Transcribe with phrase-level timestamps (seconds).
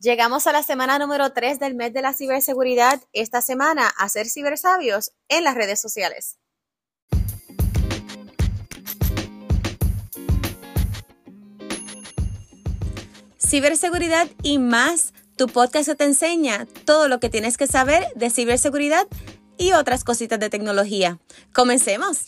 [0.00, 3.02] Llegamos a la semana número 3 del mes de la ciberseguridad.
[3.12, 6.38] Esta semana, a ser cibersabios en las redes sociales.
[13.36, 19.06] Ciberseguridad y más, tu podcast te enseña todo lo que tienes que saber de ciberseguridad
[19.58, 21.18] y otras cositas de tecnología.
[21.52, 22.24] Comencemos.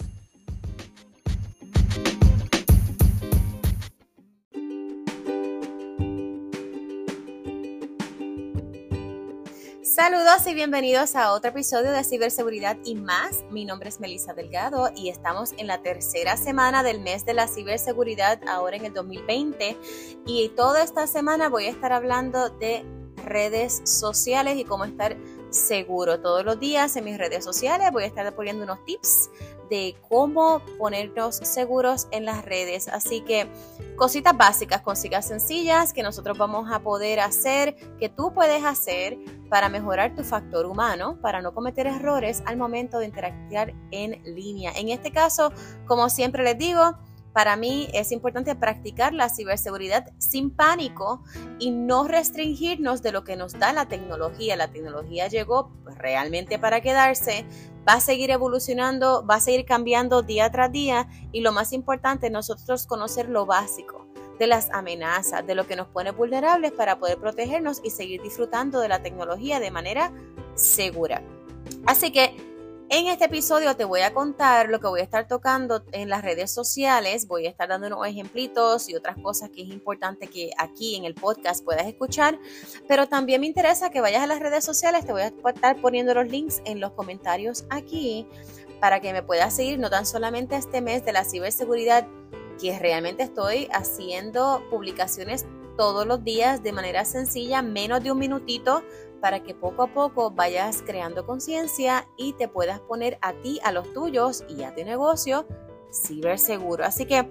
[9.95, 13.45] Saludos y bienvenidos a otro episodio de Ciberseguridad y más.
[13.51, 17.46] Mi nombre es Melissa Delgado y estamos en la tercera semana del mes de la
[17.46, 19.77] ciberseguridad ahora en el 2020
[20.24, 22.87] y toda esta semana voy a estar hablando de
[23.27, 25.15] redes sociales y cómo estar
[25.52, 26.20] seguro.
[26.20, 29.30] Todos los días en mis redes sociales voy a estar poniendo unos tips
[29.70, 32.88] de cómo ponernos seguros en las redes.
[32.88, 33.48] Así que
[33.96, 39.69] cositas básicas, cositas sencillas que nosotros vamos a poder hacer, que tú puedes hacer para
[39.69, 44.73] mejorar tu factor humano, para no cometer errores al momento de interactuar en línea.
[44.76, 45.52] En este caso,
[45.87, 46.96] como siempre les digo,
[47.33, 51.23] para mí es importante practicar la ciberseguridad sin pánico
[51.59, 54.57] y no restringirnos de lo que nos da la tecnología.
[54.57, 57.47] La tecnología llegó realmente para quedarse,
[57.88, 62.30] va a seguir evolucionando, va a seguir cambiando día tras día y lo más importante,
[62.30, 64.06] nosotros conocer lo básico
[64.38, 68.81] de las amenazas, de lo que nos pone vulnerables para poder protegernos y seguir disfrutando
[68.81, 70.12] de la tecnología de manera
[70.55, 71.22] segura.
[71.87, 72.51] Así que
[72.94, 76.21] en este episodio te voy a contar lo que voy a estar tocando en las
[76.21, 80.50] redes sociales, voy a estar dando unos ejemplitos y otras cosas que es importante que
[80.59, 82.38] aquí en el podcast puedas escuchar,
[82.87, 86.12] pero también me interesa que vayas a las redes sociales, te voy a estar poniendo
[86.12, 88.26] los links en los comentarios aquí
[88.78, 92.06] para que me puedas seguir no tan solamente este mes de la ciberseguridad,
[92.60, 95.47] que realmente estoy haciendo publicaciones
[95.78, 98.84] todos los días de manera sencilla, menos de un minutito,
[99.22, 103.70] para que poco a poco vayas creando conciencia y te puedas poner a ti, a
[103.70, 105.47] los tuyos y a tu negocio
[105.92, 106.84] ciberseguro.
[106.84, 107.30] Así que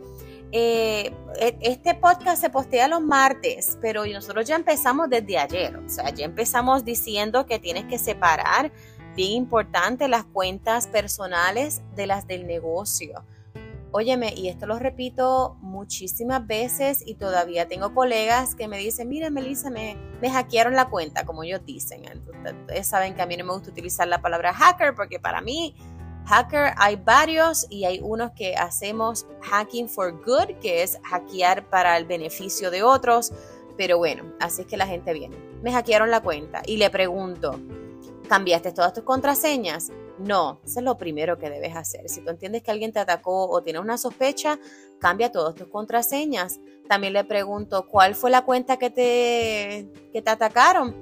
[0.53, 5.75] eh, e, este podcast se postea los martes, pero nosotros ya empezamos desde ayer.
[5.75, 8.71] O sea, ya empezamos diciendo que tienes que separar,
[9.15, 13.23] bien importante, las cuentas personales de las del negocio.
[13.93, 19.29] Óyeme, y esto lo repito muchísimas veces y todavía tengo colegas que me dicen, mira
[19.29, 22.03] Melissa, me, me hackearon la cuenta, como ellos dicen.
[22.25, 25.75] Ustedes saben que a mí no me gusta utilizar la palabra hacker porque para mí
[26.25, 31.97] hacker hay varios y hay unos que hacemos hacking for good, que es hackear para
[31.97, 33.33] el beneficio de otros.
[33.77, 35.35] Pero bueno, así es que la gente viene.
[35.61, 37.59] Me hackearon la cuenta y le pregunto,
[38.29, 39.91] ¿cambiaste todas tus contraseñas?
[40.23, 42.07] No, eso es lo primero que debes hacer.
[42.07, 44.59] Si tú entiendes que alguien te atacó o tienes una sospecha,
[44.99, 46.59] cambia todas tus contraseñas.
[46.87, 50.95] También le pregunto, ¿cuál fue la cuenta que te, que te atacaron?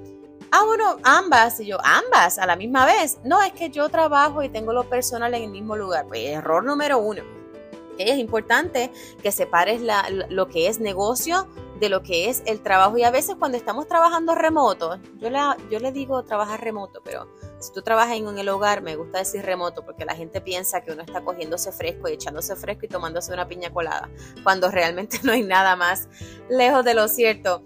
[0.50, 1.60] Ah, bueno, ambas.
[1.60, 3.18] Y yo, ambas a la misma vez.
[3.24, 6.06] No, es que yo trabajo y tengo lo personal en el mismo lugar.
[6.06, 7.22] Pues error número uno.
[7.98, 8.90] Es importante
[9.22, 9.82] que separes
[10.30, 11.46] lo que es negocio
[11.80, 12.96] de lo que es el trabajo.
[12.96, 15.38] Y a veces cuando estamos trabajando remoto, yo le,
[15.70, 17.28] yo le digo trabajar remoto, pero
[17.60, 20.92] si tú trabajas en el hogar, me gusta decir remoto porque la gente piensa que
[20.92, 24.08] uno está cogiéndose fresco y echándose fresco y tomándose una piña colada,
[24.42, 26.08] cuando realmente no hay nada más
[26.48, 27.62] lejos de lo cierto.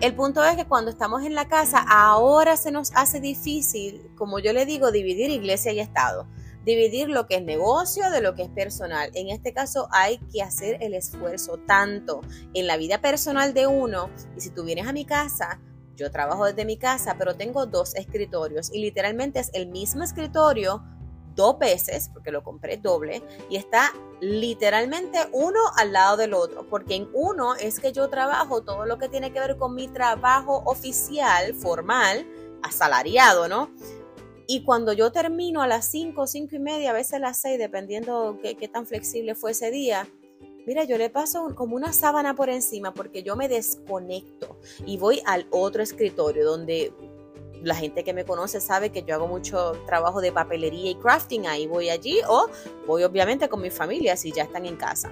[0.00, 4.38] El punto es que cuando estamos en la casa, ahora se nos hace difícil, como
[4.38, 6.26] yo le digo, dividir iglesia y Estado
[6.66, 9.10] dividir lo que es negocio de lo que es personal.
[9.14, 12.20] En este caso hay que hacer el esfuerzo tanto
[12.52, 15.60] en la vida personal de uno y si tú vienes a mi casa,
[15.96, 20.82] yo trabajo desde mi casa, pero tengo dos escritorios y literalmente es el mismo escritorio
[21.36, 26.96] dos veces, porque lo compré doble, y está literalmente uno al lado del otro, porque
[26.96, 30.62] en uno es que yo trabajo todo lo que tiene que ver con mi trabajo
[30.64, 32.26] oficial, formal,
[32.62, 33.70] asalariado, ¿no?
[34.48, 37.58] Y cuando yo termino a las 5, 5 y media, a veces a las 6,
[37.58, 40.08] dependiendo qué, qué tan flexible fue ese día,
[40.66, 45.22] mira, yo le paso como una sábana por encima porque yo me desconecto y voy
[45.24, 46.92] al otro escritorio donde
[47.62, 51.46] la gente que me conoce sabe que yo hago mucho trabajo de papelería y crafting,
[51.46, 52.48] ahí voy allí o
[52.86, 55.10] voy obviamente con mi familia si ya están en casa.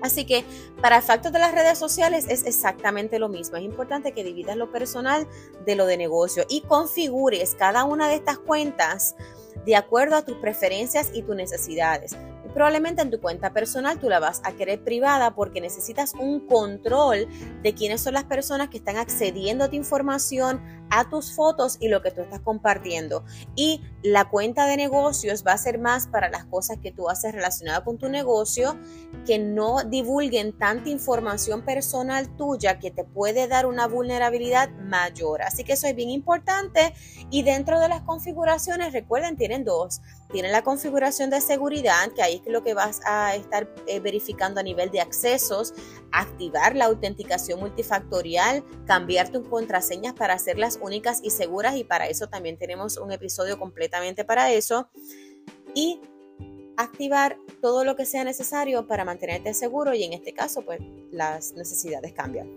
[0.00, 0.44] Así que
[0.82, 3.56] para efectos de las redes sociales es exactamente lo mismo.
[3.56, 5.26] Es importante que dividas lo personal
[5.64, 9.16] de lo de negocio y configures cada una de estas cuentas
[9.64, 12.16] de acuerdo a tus preferencias y tus necesidades.
[12.54, 17.26] Probablemente en tu cuenta personal tú la vas a querer privada porque necesitas un control
[17.62, 20.62] de quiénes son las personas que están accediendo a tu información,
[20.94, 23.24] a tus fotos y lo que tú estás compartiendo.
[23.56, 27.32] Y la cuenta de negocios va a ser más para las cosas que tú haces
[27.32, 28.78] relacionadas con tu negocio,
[29.26, 35.42] que no divulguen tanta información personal tuya que te puede dar una vulnerabilidad mayor.
[35.42, 36.94] Así que eso es bien importante.
[37.30, 40.00] Y dentro de las configuraciones, recuerden, tienen dos.
[40.30, 44.60] Tienen la configuración de seguridad, que ahí es lo que vas a estar eh, verificando
[44.60, 45.74] a nivel de accesos,
[46.12, 52.28] activar la autenticación multifactorial, cambiar tus contraseñas para hacerlas únicas y seguras y para eso
[52.28, 54.88] también tenemos un episodio completamente para eso.
[55.74, 56.00] Y
[56.76, 61.52] activar todo lo que sea necesario para mantenerte seguro y en este caso pues las
[61.52, 62.48] necesidades cambian.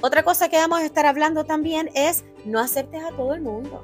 [0.00, 3.82] Otra cosa que vamos a estar hablando también es no aceptes a todo el mundo.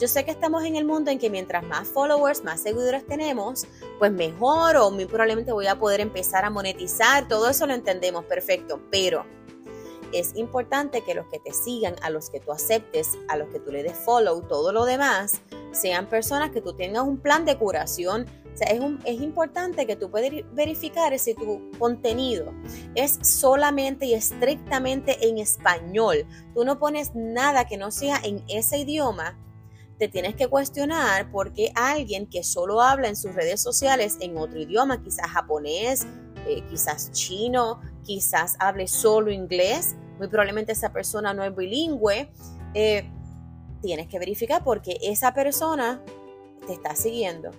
[0.00, 3.66] Yo sé que estamos en el mundo en que mientras más followers, más seguidores tenemos,
[3.98, 7.28] pues mejor o muy probablemente voy a poder empezar a monetizar.
[7.28, 9.26] Todo eso lo entendemos perfecto, pero
[10.12, 13.60] es importante que los que te sigan, a los que tú aceptes, a los que
[13.60, 15.40] tú le des follow, todo lo demás,
[15.72, 18.26] sean personas que tú tengas un plan de curación.
[18.52, 22.52] O sea, es, importante que tú puedas verificar si tu contenido
[22.94, 26.26] es solamente y estrictamente en español.
[26.54, 29.38] Tú no pones nada que no sea en ese idioma
[30.00, 34.38] te tienes que cuestionar por qué alguien que solo habla en sus redes sociales en
[34.38, 36.06] otro idioma, quizás japonés,
[36.48, 42.30] eh, quizás chino, quizás hable solo inglés, muy probablemente esa persona no es bilingüe,
[42.74, 43.10] eh,
[43.82, 46.02] tienes que verificar porque esa persona
[46.66, 47.50] te está siguiendo.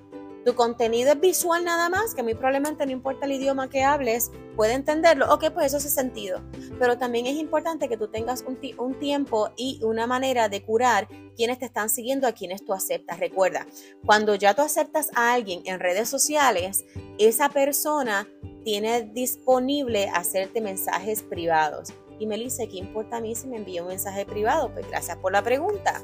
[0.45, 4.31] Tu contenido es visual nada más, que muy probablemente no importa el idioma que hables,
[4.55, 5.31] puede entenderlo.
[5.33, 6.41] Ok, pues eso hace sentido.
[6.79, 11.07] Pero también es importante que tú tengas un, un tiempo y una manera de curar
[11.35, 13.19] quienes te están siguiendo, a quienes tú aceptas.
[13.19, 13.67] Recuerda,
[14.05, 16.85] cuando ya tú aceptas a alguien en redes sociales,
[17.19, 18.27] esa persona
[18.63, 21.93] tiene disponible hacerte mensajes privados.
[22.19, 24.71] Y me dice, ¿qué importa a mí si me envía un mensaje privado?
[24.71, 26.01] Pues gracias por la pregunta.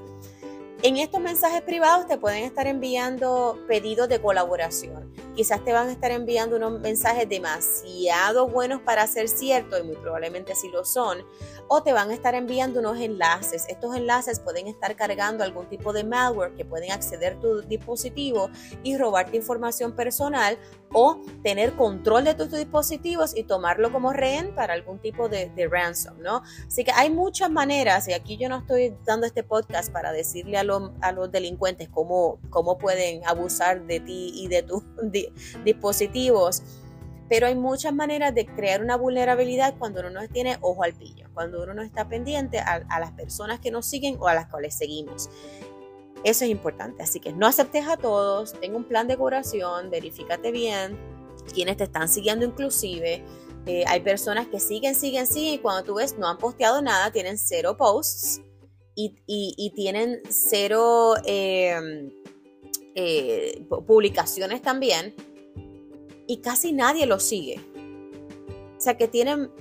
[0.83, 5.11] En estos mensajes privados te pueden estar enviando pedidos de colaboración.
[5.37, 9.95] Quizás te van a estar enviando unos mensajes demasiado buenos para ser cierto y muy
[9.95, 11.19] probablemente así lo son.
[11.67, 13.67] O te van a estar enviando unos enlaces.
[13.69, 18.49] Estos enlaces pueden estar cargando algún tipo de malware que pueden acceder a tu dispositivo
[18.81, 20.57] y robarte información personal
[20.91, 26.19] o tener control de tus dispositivos y tomarlo como rehén para algún tipo de, ransom,
[26.19, 26.41] ¿no?
[26.65, 30.57] Así que hay muchas maneras y aquí yo no estoy dando este podcast para decirle
[30.57, 30.63] a
[31.01, 34.83] a los delincuentes cómo, cómo pueden abusar de ti y de tus
[35.63, 36.63] dispositivos.
[37.29, 41.27] Pero hay muchas maneras de crear una vulnerabilidad cuando uno no tiene ojo al pillo,
[41.33, 44.77] cuando uno no está pendiente a, las personas que nos siguen o a las cuales
[44.77, 45.29] seguimos.
[46.23, 47.03] Eso es importante.
[47.03, 50.97] Así que no aceptes a todos, ten un plan de curación, verifícate bien
[51.53, 53.23] quienes te están siguiendo inclusive.
[53.65, 57.11] Eh, hay personas que siguen, siguen, siguen y cuando tú ves no han posteado nada,
[57.11, 58.41] tienen cero posts
[58.95, 62.09] y, tienen cero em,
[62.99, 65.13] eh, publicaciones también
[66.25, 67.61] y casi nadie los sigue.
[68.75, 69.51] O sea que tienen,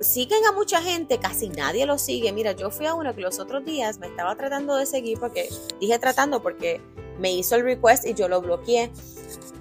[0.00, 2.30] siguen a mucha gente, casi nadie los sigue.
[2.30, 5.48] Mira, yo fui a uno que los otros días me estaba tratando de seguir porque,
[5.80, 6.82] dije tratando porque
[7.18, 8.90] me hizo el request y yo lo bloqueé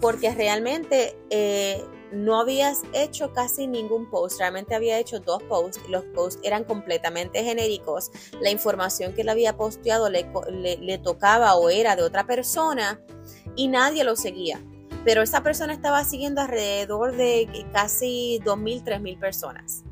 [0.01, 1.81] porque realmente eh,
[2.11, 7.43] no habías hecho casi ningún post, realmente había hecho dos posts, los posts eran completamente
[7.43, 8.11] genéricos,
[8.41, 10.25] la información que le había posteado le,
[10.79, 13.01] le, tocaba o era de otra persona
[13.55, 14.61] y nadie lo seguía,
[15.03, 19.83] pero esa persona estaba siguiendo alrededor de casi 2.000, 3.000 personas.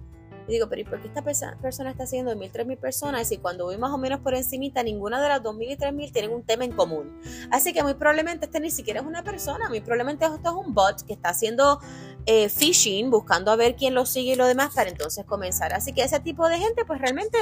[0.48, 3.32] Y digo, pero ¿y por qué esta persona está siguiendo 2.000, 3.000 personas?
[3.32, 6.32] Y cuando voy más o menos por encimita, ninguna de las 2.000 y 3.000 tienen
[6.32, 7.20] un tema en común.
[7.52, 10.74] Así que muy probablemente este ni siquiera es una persona, muy probablemente esto es un
[10.74, 11.80] bot que está haciendo
[12.26, 15.74] eh, phishing, buscando a ver quién lo sigue y lo demás para entonces comenzar.
[15.74, 17.38] Así que ese tipo de gente, pues realmente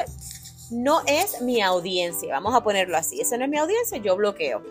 [0.71, 3.19] no es mi audiencia, vamos a ponerlo así.
[3.21, 4.63] Esa no es mi audiencia, yo bloqueo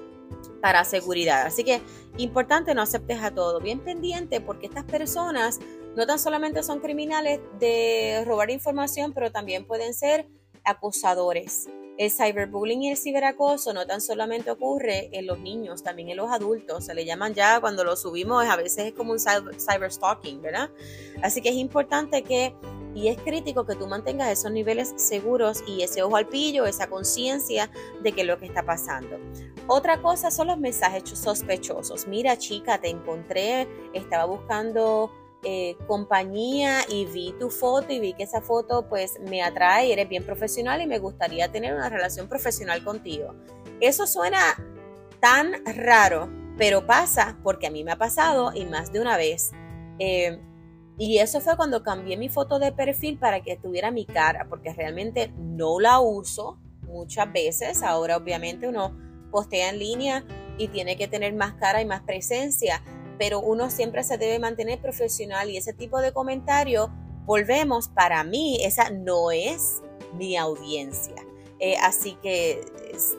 [0.61, 1.47] para seguridad.
[1.47, 1.83] Así que
[2.17, 5.59] importante no aceptes a todo, bien pendiente porque estas personas
[5.97, 10.27] no tan solamente son criminales de robar información, pero también pueden ser
[10.65, 11.69] acosadores.
[11.99, 16.31] El cyberbullying y el ciberacoso no tan solamente ocurre en los niños, también en los
[16.31, 16.87] adultos.
[16.87, 20.71] Se le llaman ya cuando lo subimos, a veces es como un cyberstalking, ¿verdad?
[21.23, 22.55] Así que es importante que,
[22.95, 26.89] y es crítico que tú mantengas esos niveles seguros y ese ojo al pillo, esa
[26.89, 27.71] conciencia
[28.03, 29.19] de que es lo que está pasando.
[29.67, 32.07] Otra cosa son los mensajes sospechosos.
[32.09, 35.13] Mira, chica, te encontré, estaba buscando
[35.45, 40.09] eh, compañía y vi tu foto y vi que esa foto pues me atrae, eres
[40.09, 43.35] bien profesional y me gustaría tener una relación profesional contigo.
[43.81, 44.39] Eso suena
[45.21, 49.53] tan raro pero pasa porque a mí me ha pasado y más de una vez.
[49.99, 50.39] Eh,
[50.99, 54.73] y eso fue cuando cambié mi foto de perfil para que tuviera mi cara, porque
[54.73, 57.83] realmente no la uso muchas veces.
[57.83, 58.97] Ahora obviamente uno
[59.31, 60.25] postea en línea
[60.59, 62.83] y tiene que tener más cara y más presencia,
[63.23, 66.91] pero uno siempre se debe mantener profesional y ese tipo de comentario,
[67.25, 69.81] volvemos, para mí esa no es
[70.15, 71.25] mi audiencia.
[71.61, 72.65] Eh, así que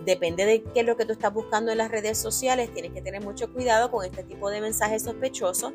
[0.04, 3.02] depende de qué es lo que tú estás buscando en las redes sociales, tienes que
[3.02, 5.72] tener mucho cuidado con este tipo de mensajes sospechosos.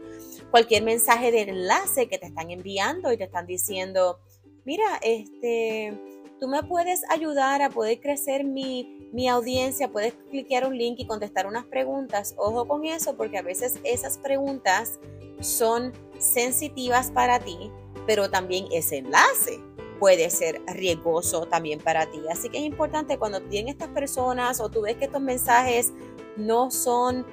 [0.51, 4.19] Cualquier mensaje de enlace que te están enviando y te están diciendo,
[4.67, 5.99] mira, este,
[6.39, 11.07] tú me puedes ayudar a poder crecer mi, mi audiencia, puedes cliquear un link y
[11.07, 12.35] contestar unas preguntas.
[12.37, 14.99] Ojo con eso porque a veces esas preguntas
[15.41, 17.71] son sensitivas para ti,
[18.07, 19.61] pero también ese enlace
[19.99, 22.21] puede ser riesgoso también para ti.
[22.31, 25.93] Así que es importante cuando tienen estas personas o tú ves que estos mensajes
[26.37, 27.27] no son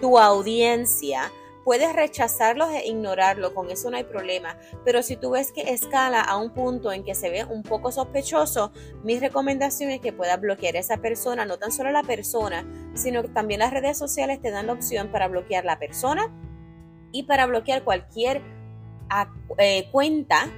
[0.00, 1.30] tu audiencia,
[1.64, 4.56] puedes rechazarlos e ignorarlos, con eso no hay problema.
[4.84, 7.92] Pero si tú ves que escala a un punto en que se ve un poco
[7.92, 12.02] sospechoso, mi recomendación es que puedas bloquear a esa persona, no tan solo a la
[12.02, 16.32] persona, sino que también las redes sociales te dan la opción para bloquear la persona
[17.12, 18.42] y para bloquear cualquier
[19.10, 20.50] ah, eh, cuenta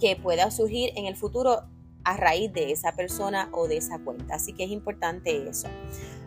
[0.00, 1.62] que pueda surgir en el futuro
[2.04, 4.36] a raíz de esa persona o de esa cuenta.
[4.36, 5.68] Así que es importante eso.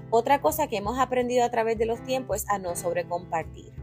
[0.10, 3.74] Otra cosa que hemos aprendido a través de los tiempos es a no sobrecompartir.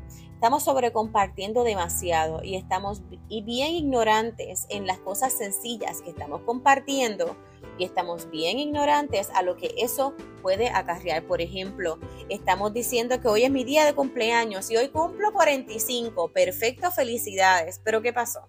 [0.41, 7.37] Estamos sobrecompartiendo demasiado y estamos y bien ignorantes en las cosas sencillas que estamos compartiendo
[7.77, 11.27] y estamos bien ignorantes a lo que eso puede acarrear.
[11.27, 11.99] Por ejemplo,
[12.31, 16.33] estamos diciendo que hoy es mi día de cumpleaños y hoy cumplo 45.
[16.33, 17.79] Perfecto, felicidades.
[17.85, 18.49] Pero ¿qué pasó?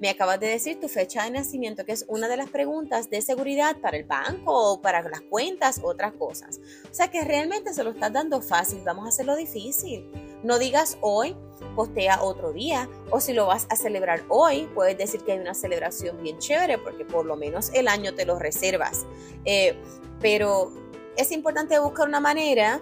[0.00, 3.20] Me acabas de decir tu fecha de nacimiento, que es una de las preguntas de
[3.20, 6.60] seguridad para el banco o para las cuentas, otras cosas.
[6.90, 10.10] O sea que realmente se lo estás dando fácil, vamos a hacerlo difícil.
[10.42, 11.36] No digas hoy,
[11.74, 15.54] postea otro día, o si lo vas a celebrar hoy, puedes decir que hay una
[15.54, 19.06] celebración bien chévere, porque por lo menos el año te lo reservas.
[19.44, 19.76] Eh,
[20.20, 20.72] pero
[21.16, 22.80] es importante buscar una manera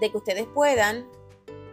[0.00, 1.06] de que ustedes puedan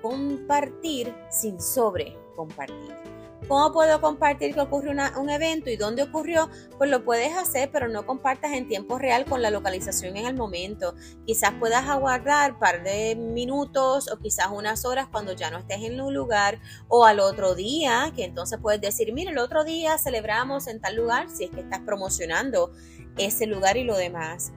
[0.02, 3.11] compartir sin sobre compartir.
[3.48, 6.50] ¿Cómo puedo compartir que ocurre un evento y dónde ocurrió?
[6.78, 10.36] Pues lo puedes hacer, pero no compartas en tiempo real con la localización en el
[10.36, 10.96] momento.
[11.26, 15.82] Quizás puedas aguardar un par de minutos o quizás unas horas cuando ya no estés
[15.82, 19.98] en un lugar o al otro día, que entonces puedes decir, mire, el otro día
[19.98, 22.72] celebramos en tal lugar si es que estás promocionando
[23.18, 24.52] ese lugar y lo demás.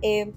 [0.00, 0.32] Eh,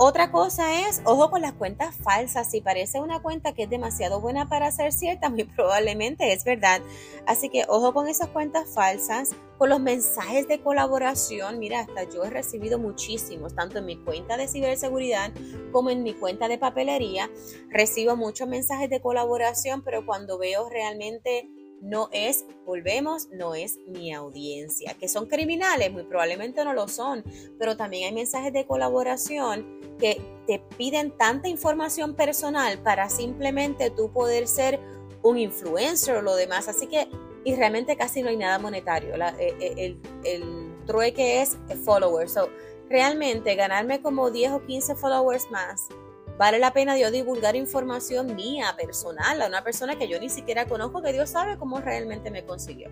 [0.00, 2.48] otra cosa es, ojo con las cuentas falsas.
[2.48, 6.80] Si parece una cuenta que es demasiado buena para ser cierta, muy probablemente es verdad.
[7.26, 11.58] Así que ojo con esas cuentas falsas, con los mensajes de colaboración.
[11.58, 15.32] Mira, hasta yo he recibido muchísimos, tanto en mi cuenta de ciberseguridad
[15.72, 17.28] como en mi cuenta de papelería.
[17.68, 21.50] Recibo muchos mensajes de colaboración, pero cuando veo realmente
[21.80, 24.94] no es, volvemos, no es mi audiencia.
[24.94, 27.24] Que son criminales, muy probablemente no lo son,
[27.58, 34.12] pero también hay mensajes de colaboración que te piden tanta información personal para simplemente tú
[34.12, 34.78] poder ser
[35.22, 36.68] un influencer o lo demás.
[36.68, 37.08] Así que,
[37.44, 39.14] y realmente casi no hay nada monetario.
[39.14, 42.32] Eh, eh, el, el, trueque es followers.
[42.32, 42.48] So,
[42.88, 45.88] realmente ganarme como 10 o 15 followers más
[46.38, 50.66] vale la pena yo divulgar información mía, personal, a una persona que yo ni siquiera
[50.66, 52.88] conozco, que Dios sabe cómo realmente me consiguió.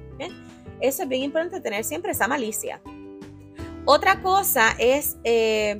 [0.80, 2.82] Eso es bien importante tener siempre esa malicia.
[3.84, 5.78] Otra cosa es, eh,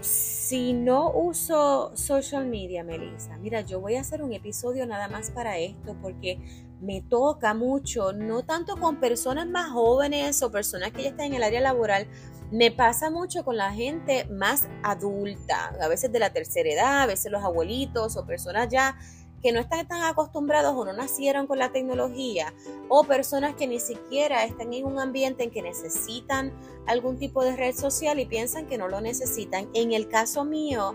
[0.00, 5.30] si no uso social media, Melissa, mira, yo voy a hacer un episodio nada más
[5.30, 6.38] para esto porque
[6.82, 11.34] me toca mucho, no tanto con personas más jóvenes o personas que ya están en
[11.34, 12.06] el área laboral,
[12.52, 17.06] me pasa mucho con la gente más adulta, a veces de la tercera edad, a
[17.06, 18.98] veces los abuelitos o personas ya
[19.42, 22.54] que no están tan acostumbrados o no nacieron con la tecnología,
[22.88, 26.52] o personas que ni siquiera están en un ambiente en que necesitan
[26.86, 29.68] algún tipo de red social y piensan que no lo necesitan.
[29.74, 30.94] En el caso mío,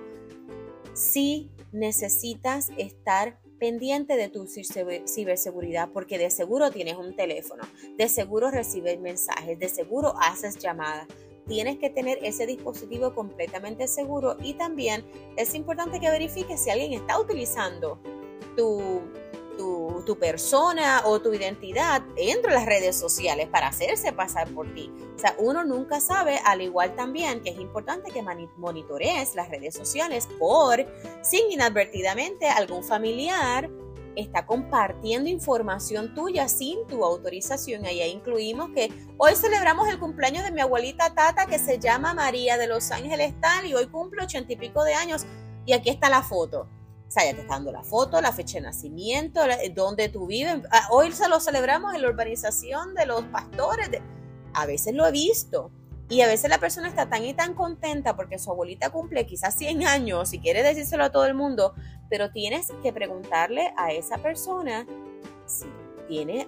[0.94, 7.64] sí necesitas estar pendiente de tu ciberseguridad porque de seguro tienes un teléfono,
[7.98, 11.08] de seguro recibes mensajes, de seguro haces llamadas,
[11.48, 16.94] tienes que tener ese dispositivo completamente seguro y también es importante que verifiques si alguien
[16.94, 18.00] está utilizando
[18.56, 19.02] tu,
[19.58, 24.92] tu, persona o tu identidad dentro de las redes sociales para hacerse pasar por ti.
[25.16, 28.24] O sea, uno nunca sabe, al igual también que es importante que
[28.58, 30.86] monitorees las redes sociales por
[31.22, 33.70] sin inadvertidamente algún familiar
[34.18, 37.86] está compartiendo información tuya sin tu autorización.
[37.86, 42.58] Ahí incluimos que hoy celebramos el cumpleaños de mi abuelita Tata que se llama María
[42.58, 45.26] de Los Ángeles tal y hoy cumple ochenta y pico de años
[45.66, 46.68] y aquí está la foto.
[47.08, 49.40] O sea, ya te dando la foto, la fecha de nacimiento,
[49.74, 50.58] dónde tú vives.
[50.72, 53.90] Ah, hoy se lo celebramos en la urbanización de los pastores.
[54.54, 55.72] A veces lo he visto.
[56.10, 59.56] Y a veces la persona está tan y tan contenta porque su abuelita cumple quizás
[59.56, 61.74] 100 años y quiere decírselo a todo el mundo,
[62.10, 64.88] pero tienes que preguntarle a esa persona
[65.46, 65.66] si,
[66.08, 66.48] tiene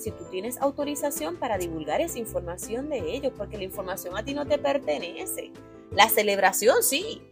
[0.00, 4.34] si tú tienes autorización para divulgar esa información de ellos, porque la información a ti
[4.34, 5.52] no te pertenece.
[5.92, 7.22] La celebración sí,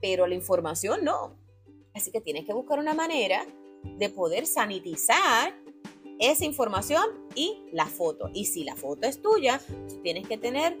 [0.00, 1.36] pero la información no.
[1.94, 3.44] Así que tienes que buscar una manera
[3.84, 5.54] de poder sanitizar
[6.22, 7.02] esa información
[7.34, 8.30] y la foto.
[8.32, 9.60] Y si la foto es tuya,
[10.04, 10.78] tienes que tener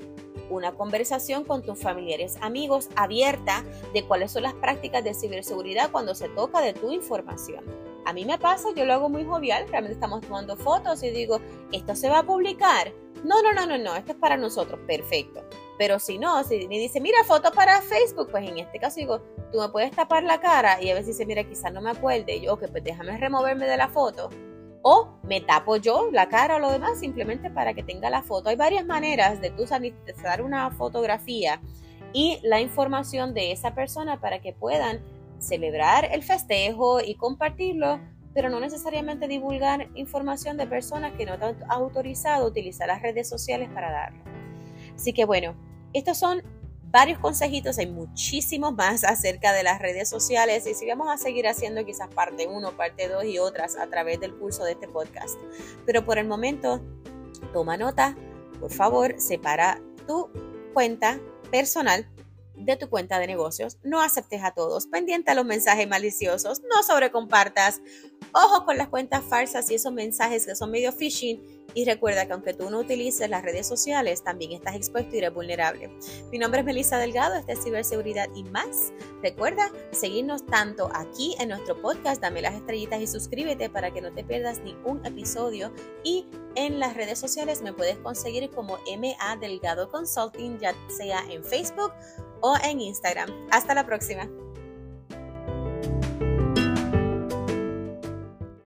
[0.50, 6.14] una conversación con tus familiares, amigos abierta de cuáles son las prácticas de ciberseguridad cuando
[6.14, 7.64] se toca de tu información.
[8.04, 11.40] A mí me pasa, yo lo hago muy jovial, realmente estamos tomando fotos y digo,
[11.72, 12.92] ¿esto se va a publicar?
[13.24, 15.42] No, no, no, no, no, esto es para nosotros, perfecto.
[15.78, 19.20] Pero si no, si me dice, mira, foto para Facebook, pues en este caso digo,
[19.50, 22.40] tú me puedes tapar la cara y a veces dice, mira, quizás no me acuerde,
[22.40, 24.28] yo, ok, pues déjame removerme de la foto
[24.82, 28.48] o me tapo yo la cara o lo demás simplemente para que tenga la foto.
[28.48, 31.60] Hay varias maneras de tú sanitizar una fotografía
[32.12, 35.00] y la información de esa persona para que puedan
[35.38, 38.00] celebrar el festejo y compartirlo,
[38.34, 43.68] pero no necesariamente divulgar información de personas que no han autorizado utilizar las redes sociales
[43.72, 44.22] para darlo.
[44.94, 45.54] Así que bueno,
[45.92, 46.42] estos son
[46.92, 51.48] varios consejitos, hay muchísimos más acerca de las redes sociales y si vamos a seguir
[51.48, 55.40] haciendo quizás parte 1, parte 2 y otras a través del curso de este podcast.
[55.86, 56.82] Pero por el momento,
[57.54, 58.14] toma nota,
[58.60, 60.30] por favor, separa tu
[60.74, 61.18] cuenta
[61.50, 62.06] personal
[62.54, 66.82] de tu cuenta de negocios, no aceptes a todos, pendiente a los mensajes maliciosos, no
[66.82, 67.80] sobrecompartas,
[68.32, 71.40] ojo con las cuentas falsas y esos mensajes que son medio phishing
[71.74, 75.32] y recuerda que aunque tú no utilices las redes sociales, también estás expuesto y eres
[75.32, 75.90] vulnerable.
[76.30, 78.92] Mi nombre es Melissa Delgado, este es Ciberseguridad y más.
[79.22, 84.12] Recuerda seguirnos tanto aquí en nuestro podcast, dame las estrellitas y suscríbete para que no
[84.12, 85.72] te pierdas ni un episodio.
[86.04, 91.42] Y en las redes sociales me puedes conseguir como MA Delgado Consulting, ya sea en
[91.42, 91.92] Facebook
[92.40, 93.30] o en Instagram.
[93.50, 94.28] Hasta la próxima.